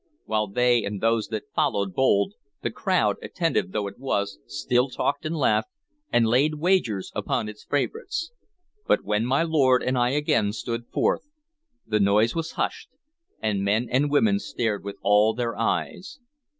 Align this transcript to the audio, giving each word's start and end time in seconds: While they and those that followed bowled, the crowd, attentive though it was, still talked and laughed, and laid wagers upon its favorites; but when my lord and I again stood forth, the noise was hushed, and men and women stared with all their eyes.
While 0.25 0.47
they 0.47 0.83
and 0.83 0.99
those 0.99 1.27
that 1.27 1.53
followed 1.53 1.93
bowled, 1.93 2.33
the 2.63 2.71
crowd, 2.71 3.17
attentive 3.21 3.71
though 3.71 3.85
it 3.85 3.99
was, 3.99 4.39
still 4.47 4.89
talked 4.89 5.27
and 5.27 5.37
laughed, 5.37 5.69
and 6.11 6.25
laid 6.25 6.55
wagers 6.55 7.11
upon 7.13 7.47
its 7.47 7.63
favorites; 7.63 8.31
but 8.87 9.03
when 9.03 9.27
my 9.27 9.43
lord 9.43 9.83
and 9.83 9.95
I 9.95 10.09
again 10.13 10.53
stood 10.53 10.87
forth, 10.87 11.27
the 11.85 11.99
noise 11.99 12.33
was 12.33 12.53
hushed, 12.53 12.89
and 13.43 13.63
men 13.63 13.87
and 13.91 14.09
women 14.09 14.39
stared 14.39 14.83
with 14.83 14.95
all 15.03 15.35
their 15.35 15.55
eyes. 15.55 16.17